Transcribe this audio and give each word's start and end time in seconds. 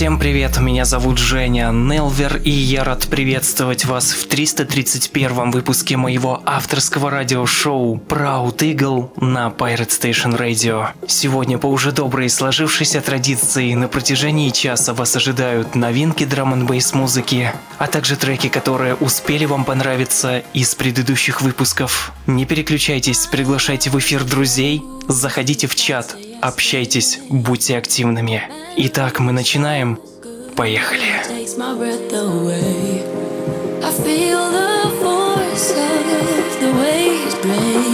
Всем 0.00 0.18
привет, 0.18 0.58
меня 0.58 0.86
зовут 0.86 1.18
Женя 1.18 1.72
Нелвер, 1.72 2.38
и 2.38 2.48
я 2.48 2.84
рад 2.84 3.06
приветствовать 3.08 3.84
вас 3.84 4.12
в 4.12 4.28
331 4.28 5.50
выпуске 5.50 5.98
моего 5.98 6.42
авторского 6.46 7.10
радиошоу 7.10 8.00
Proud 8.08 8.56
Eagle 8.60 9.10
на 9.20 9.48
Pirate 9.48 9.90
Station 9.90 10.38
Radio. 10.38 10.88
Сегодня 11.06 11.58
по 11.58 11.66
уже 11.66 11.92
доброй 11.92 12.30
сложившейся 12.30 13.02
традиции 13.02 13.74
на 13.74 13.88
протяжении 13.88 14.48
часа 14.48 14.94
вас 14.94 15.16
ожидают 15.16 15.74
новинки 15.74 16.24
драм 16.24 16.54
н 16.54 16.66
музыки, 16.94 17.52
а 17.76 17.86
также 17.86 18.16
треки, 18.16 18.48
которые 18.48 18.94
успели 18.94 19.44
вам 19.44 19.66
понравиться 19.66 20.42
из 20.54 20.74
предыдущих 20.74 21.42
выпусков. 21.42 22.12
Не 22.26 22.46
переключайтесь, 22.46 23.26
приглашайте 23.26 23.90
в 23.90 23.98
эфир 23.98 24.24
друзей, 24.24 24.82
заходите 25.12 25.66
в 25.66 25.74
чат, 25.74 26.16
общайтесь, 26.40 27.18
будьте 27.28 27.76
активными. 27.76 28.42
Итак, 28.76 29.20
мы 29.20 29.32
начинаем. 29.32 29.98
Поехали. 30.56 31.00
I. 37.42 37.89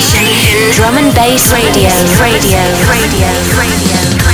station. 0.00 0.56
Drum 0.72 0.96
and 0.96 1.14
bass 1.14 1.52
radio, 1.52 1.90
radio, 2.18 2.60
radio, 2.88 3.28
radio. 3.58 4.22
attack. 4.22 4.31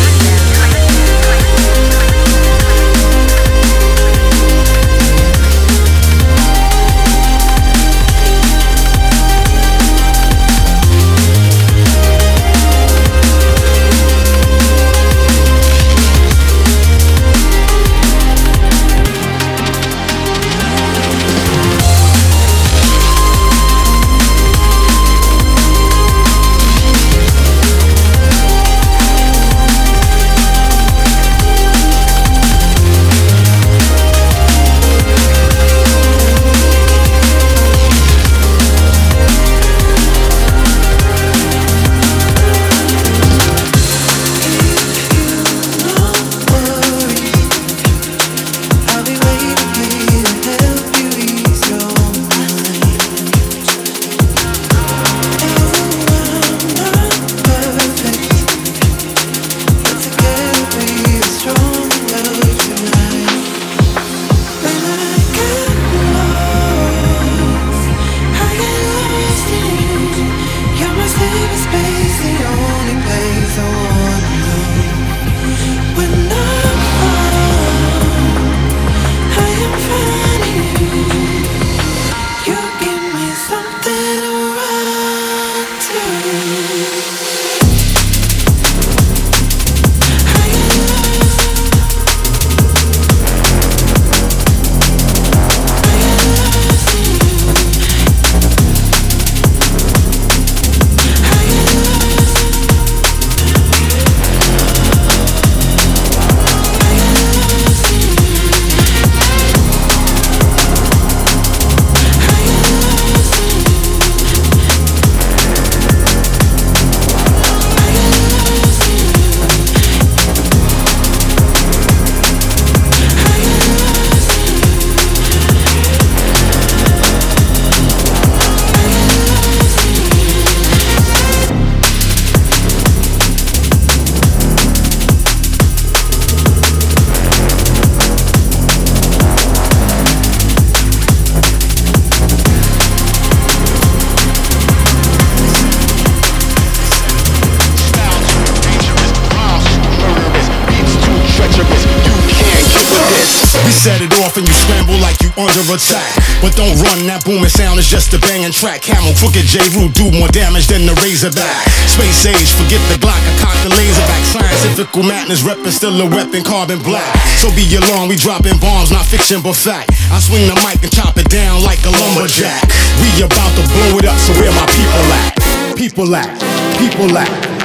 Don't 156.58 156.74
run, 156.82 157.06
that 157.06 157.22
booming 157.22 157.46
sound 157.46 157.78
is 157.78 157.86
just 157.86 158.10
a 158.10 158.18
banging 158.18 158.50
track. 158.50 158.82
Camel, 158.82 159.14
crooked 159.14 159.46
J. 159.46 159.62
Root 159.78 159.94
do 159.94 160.10
more 160.10 160.26
damage 160.34 160.66
than 160.66 160.90
the 160.90 160.94
Razorback. 161.06 161.70
Space 161.86 162.26
age, 162.26 162.50
forget 162.58 162.82
the 162.90 162.98
Glock, 162.98 163.14
I 163.14 163.32
cock 163.38 163.54
the 163.62 163.70
laser 163.70 164.02
back. 164.10 164.22
Scientific 164.26 164.90
madness, 164.98 165.46
reppin' 165.46 165.70
still 165.70 165.94
a 165.94 166.08
weapon, 166.10 166.42
carbon 166.42 166.82
black. 166.82 167.06
So 167.38 167.46
be 167.54 167.62
alarmed, 167.78 168.10
we 168.10 168.18
dropping 168.18 168.58
bombs, 168.58 168.90
not 168.90 169.06
fiction 169.06 169.38
but 169.38 169.54
fact. 169.54 169.94
I 170.10 170.18
swing 170.18 170.50
the 170.50 170.58
mic 170.66 170.82
and 170.82 170.90
chop 170.90 171.14
it 171.14 171.30
down 171.30 171.62
like 171.62 171.78
a 171.86 171.94
lumberjack. 171.94 172.66
We 172.98 173.06
about 173.22 173.54
to 173.54 173.62
blow 173.70 174.02
it 174.02 174.10
up, 174.10 174.18
so 174.18 174.34
where 174.34 174.50
my 174.50 174.66
people 174.74 175.06
at? 175.14 175.32
People 175.78 176.10
at, 176.10 176.34
people 176.82 177.14
at. 177.14 177.57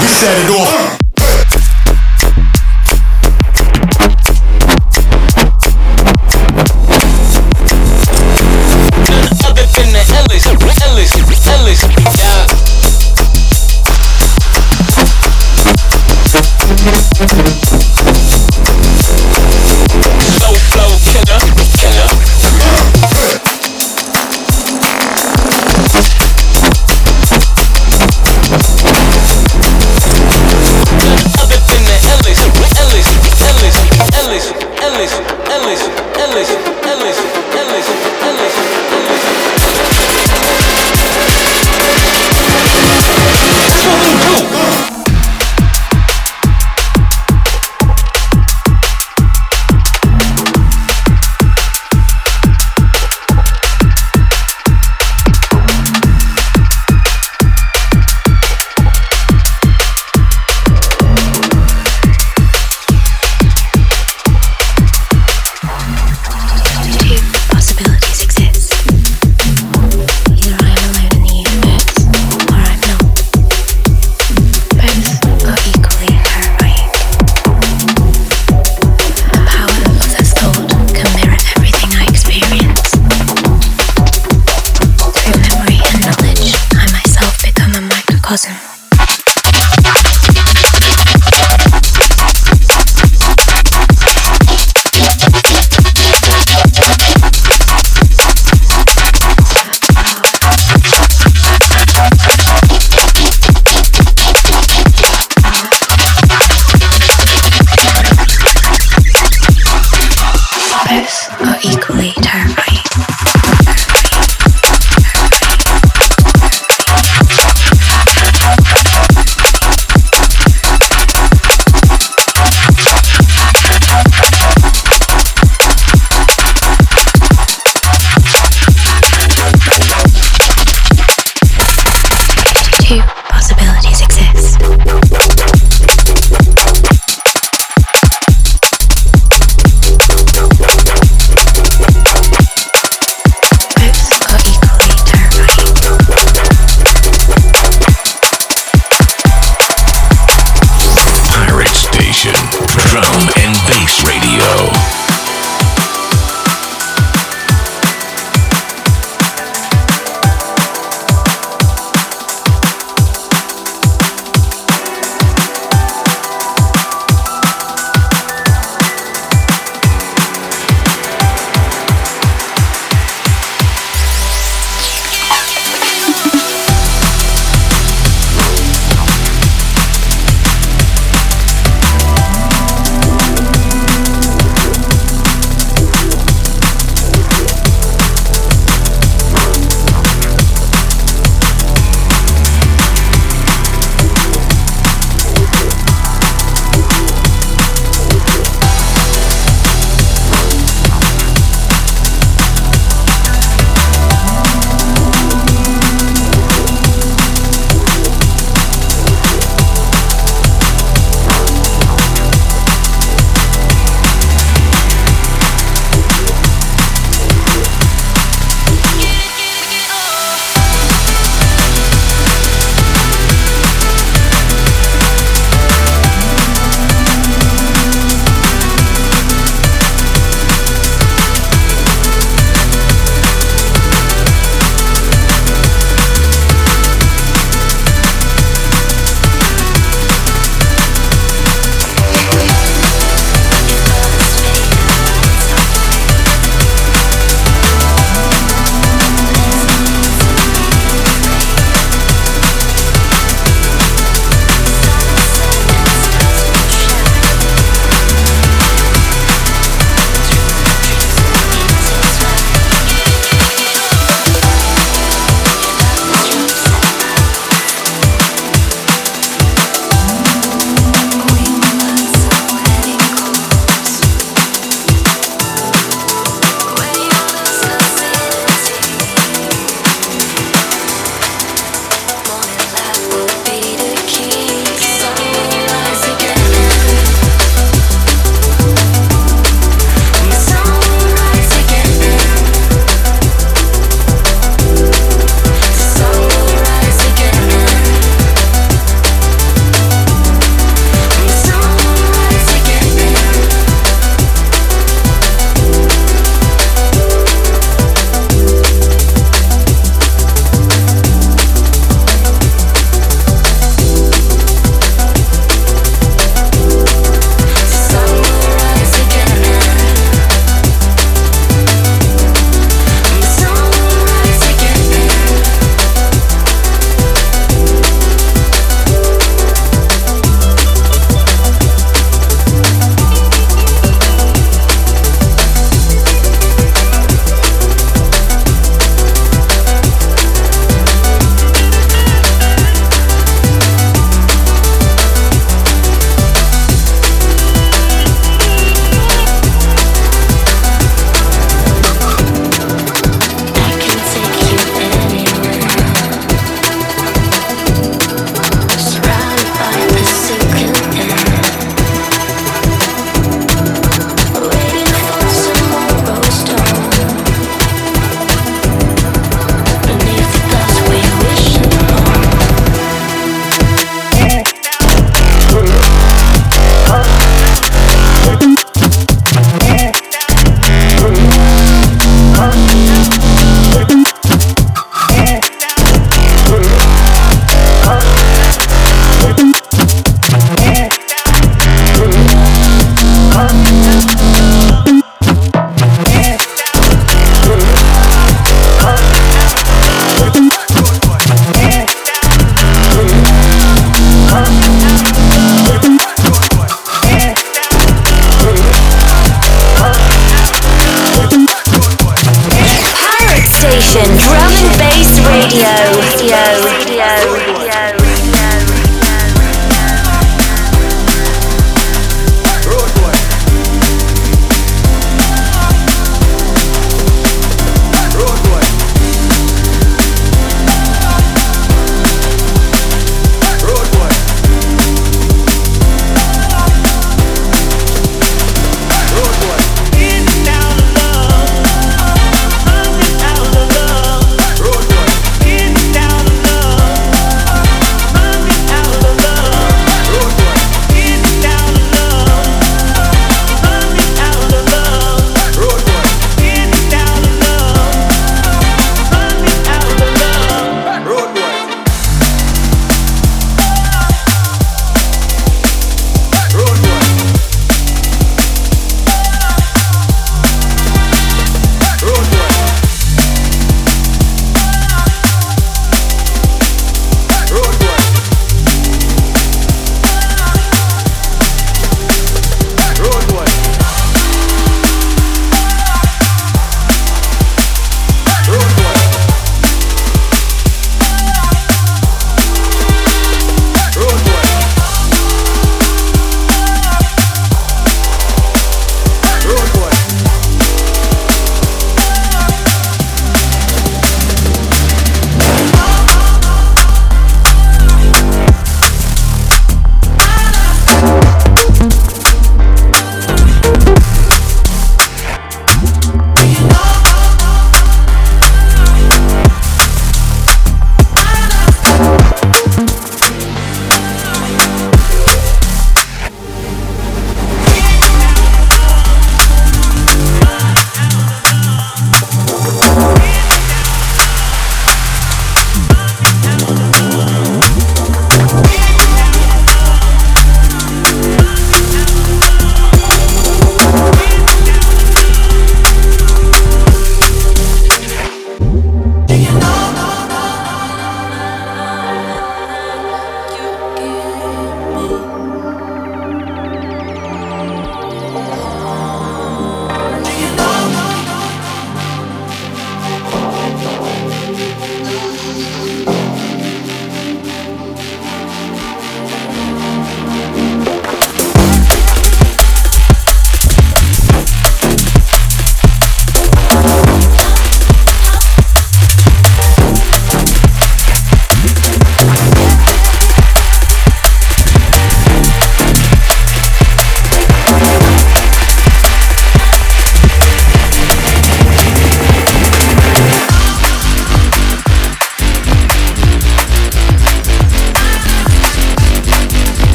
We 0.00 0.06
set 0.06 0.38
it 0.38 0.50
off. 0.50 0.75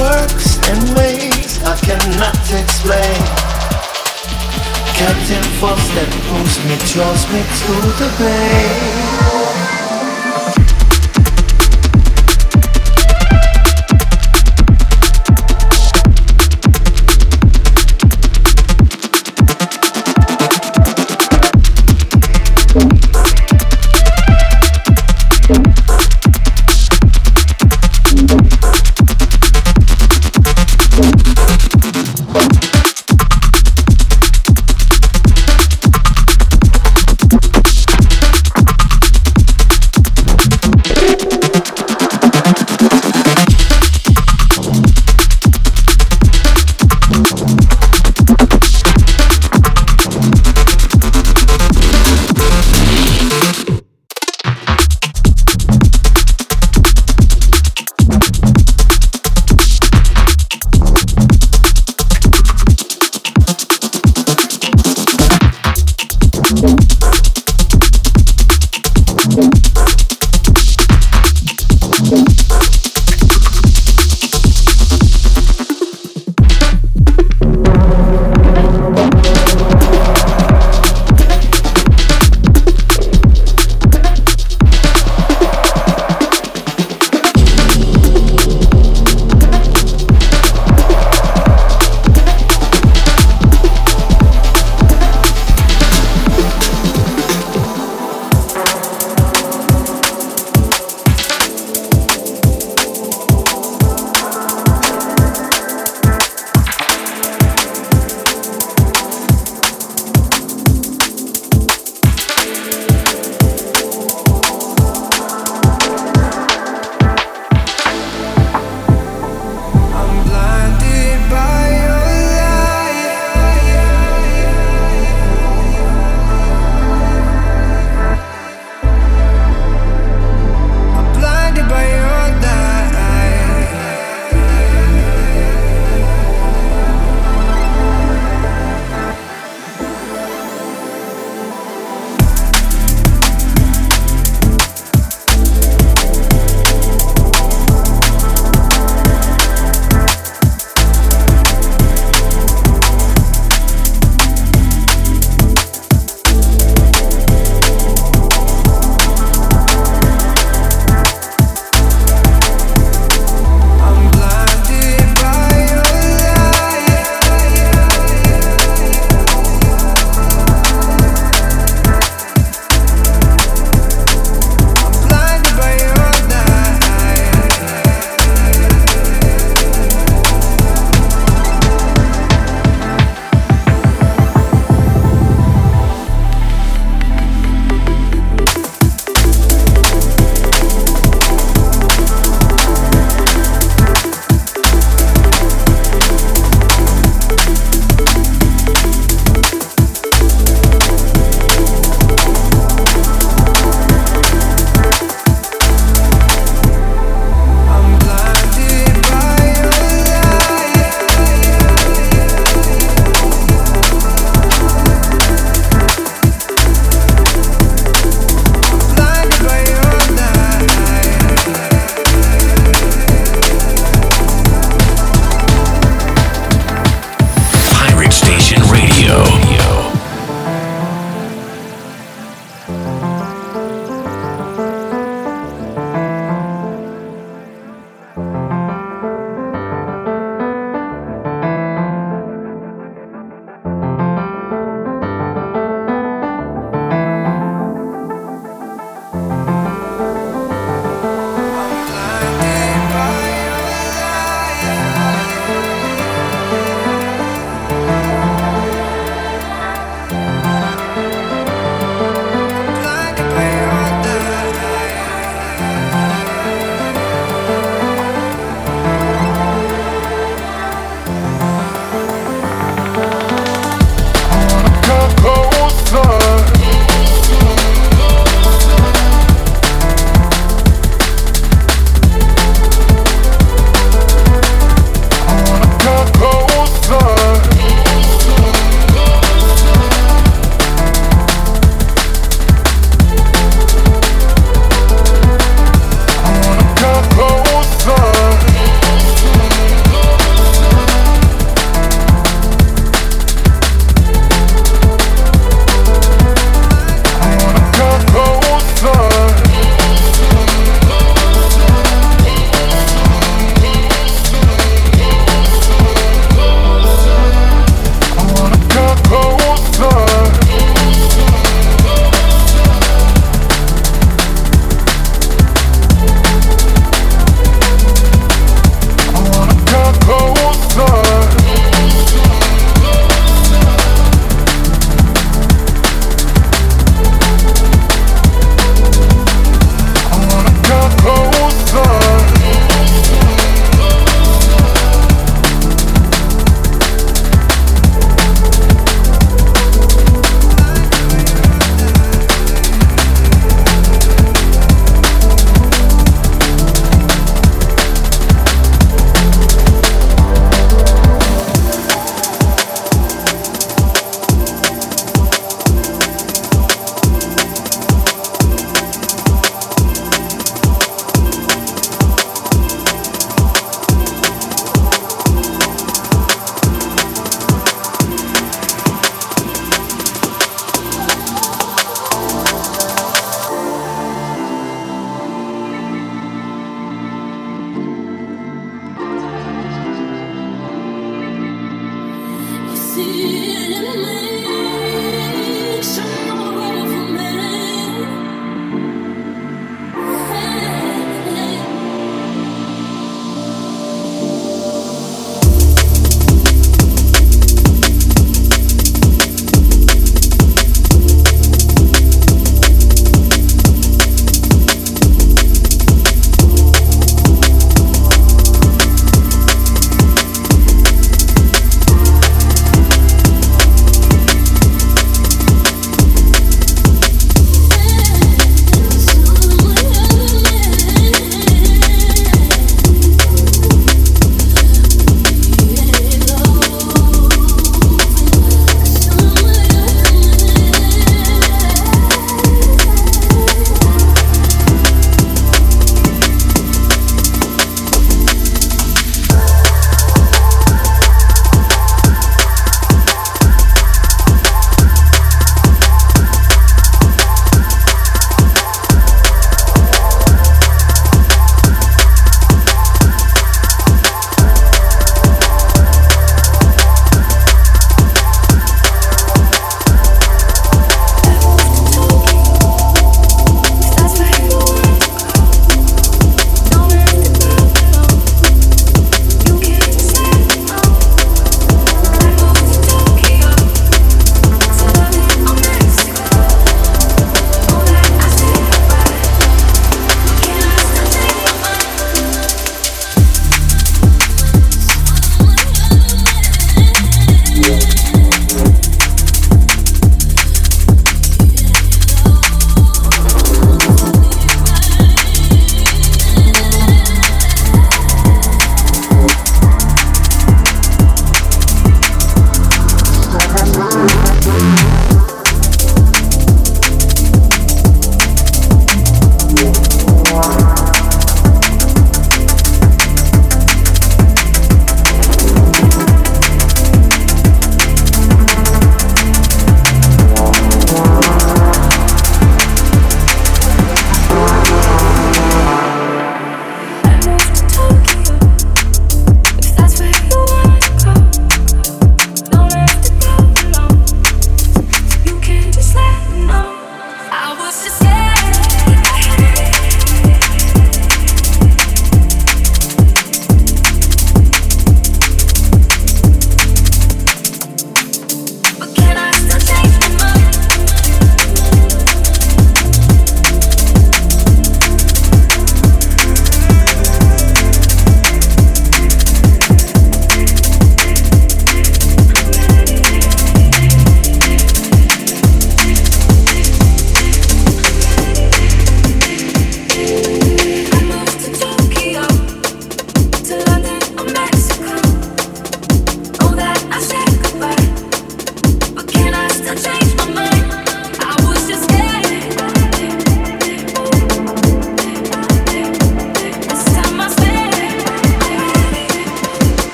works 0.00 0.56
in 0.68 0.80
ways 0.96 1.62
I 1.62 1.76
cannot 1.76 2.40
explain. 2.50 3.20
Captain 4.96 5.44
Foster 5.60 6.06
pulls 6.28 6.56
me, 6.64 6.76
draws 6.92 7.22
me 7.32 7.40
to 7.60 7.74
the 8.00 8.08
bay. 8.18 9.29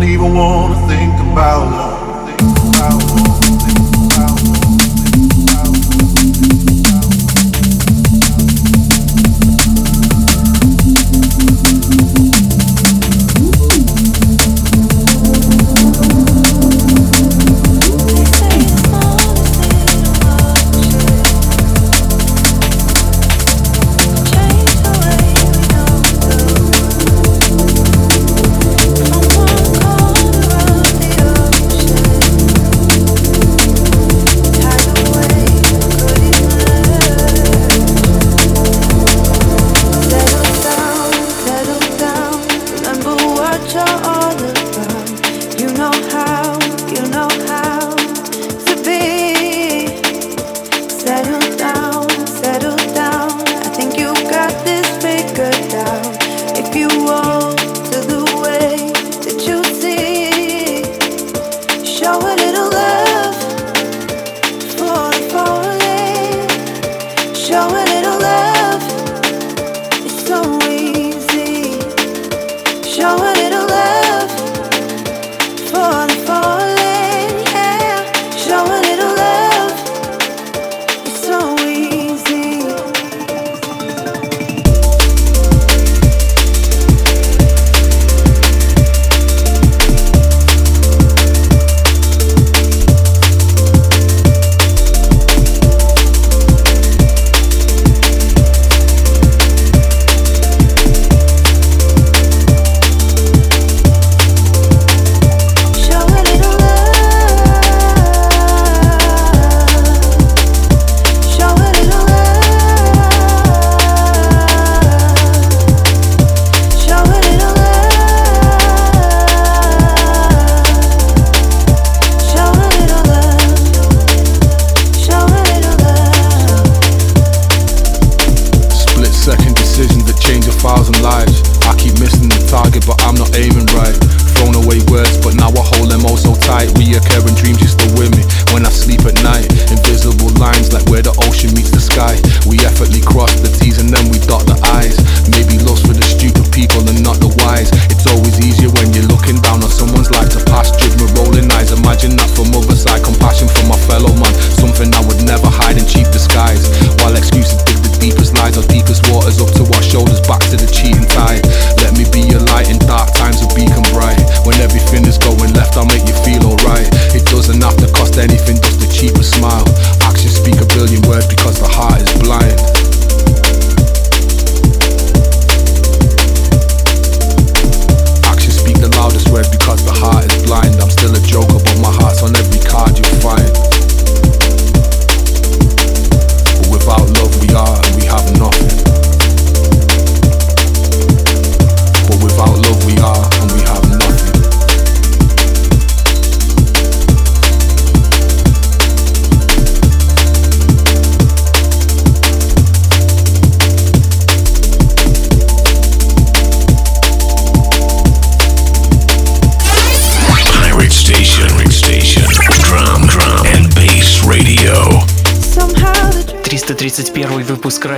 don't 0.00 0.08
even 0.08 0.32
wanna 0.32 0.76
think 0.86 1.12
about 1.32 1.72
love. 1.72 2.28
Think 2.28 2.76
about 2.76 3.02
love. 3.16 3.47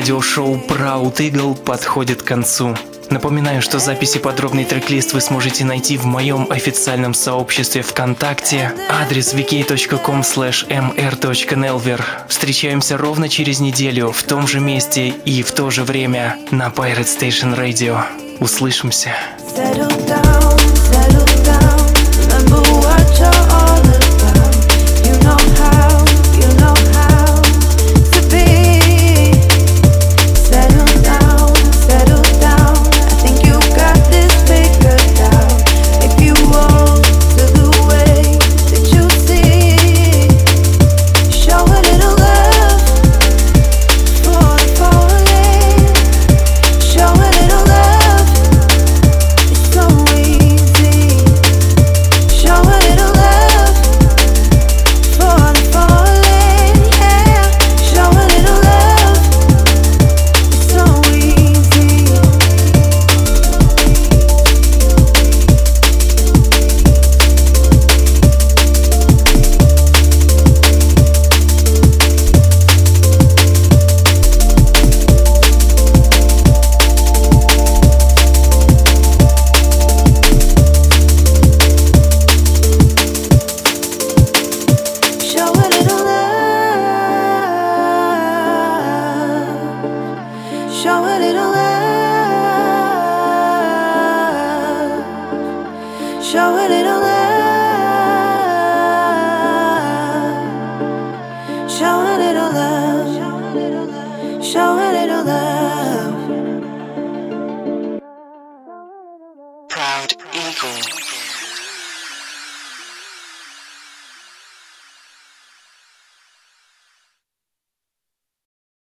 Радиошоу 0.01 0.55
Proud 0.67 1.17
Eagle 1.17 1.55
подходит 1.55 2.23
к 2.23 2.25
концу. 2.25 2.75
Напоминаю, 3.11 3.61
что 3.61 3.79
записи 3.79 4.19
подробный 4.19 4.65
трек-лист 4.65 5.13
вы 5.13 5.21
сможете 5.21 5.67
найти 5.67 5.99
в 5.99 6.07
моем 6.07 6.47
официальном 6.51 7.13
сообществе 7.13 7.83
ВКонтакте. 7.83 8.73
Адрес 8.89 9.35
vk.com 9.35 10.21
mr.nelver. 10.21 12.03
Встречаемся 12.29 12.97
ровно 12.97 13.29
через 13.29 13.61
неделю 13.61 14.11
в 14.11 14.23
том 14.23 14.47
же 14.47 14.59
месте 14.59 15.09
и 15.09 15.43
в 15.43 15.51
то 15.53 15.69
же 15.69 15.85
время 15.85 16.39
на 16.51 16.69
Pirate 16.69 17.05
Station 17.05 17.55
Radio. 17.55 18.03
Услышимся. 18.41 19.13